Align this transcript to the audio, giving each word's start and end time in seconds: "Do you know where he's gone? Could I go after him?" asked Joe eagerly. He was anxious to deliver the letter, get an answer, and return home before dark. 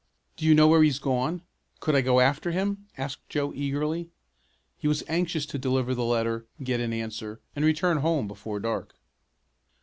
"Do 0.35 0.47
you 0.47 0.55
know 0.55 0.67
where 0.67 0.81
he's 0.81 0.97
gone? 0.97 1.43
Could 1.79 1.93
I 1.95 2.01
go 2.01 2.19
after 2.21 2.49
him?" 2.49 2.87
asked 2.97 3.29
Joe 3.29 3.53
eagerly. 3.53 4.09
He 4.79 4.87
was 4.87 5.03
anxious 5.07 5.45
to 5.45 5.59
deliver 5.59 5.93
the 5.93 6.03
letter, 6.03 6.47
get 6.63 6.79
an 6.79 6.91
answer, 6.91 7.39
and 7.55 7.63
return 7.63 7.97
home 7.97 8.27
before 8.27 8.59
dark. 8.59 8.95